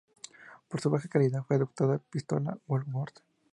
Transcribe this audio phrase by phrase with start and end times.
[0.67, 3.19] Por su baja calidad, fue apodada "Pistola Woolworth".